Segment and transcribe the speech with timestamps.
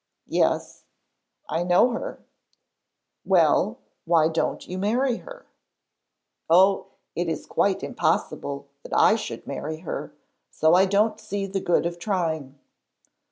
[0.25, 0.85] 'Yes,
[1.47, 2.17] I know her.'
[3.23, 5.45] 'Well, why don't you marry her?'
[6.49, 10.11] 'Oh, it is quite impossible that I should marry her,
[10.49, 12.57] so I don't see the good of trying.'